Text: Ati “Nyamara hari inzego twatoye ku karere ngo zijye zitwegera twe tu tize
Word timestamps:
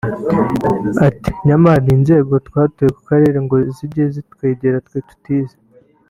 Ati 1.07 1.29
“Nyamara 1.47 1.79
hari 1.83 1.91
inzego 1.97 2.33
twatoye 2.47 2.89
ku 2.95 3.01
karere 3.09 3.37
ngo 3.45 3.55
zijye 3.75 4.03
zitwegera 4.15 4.77
twe 4.87 4.99
tu 5.07 5.15
tize 5.23 5.55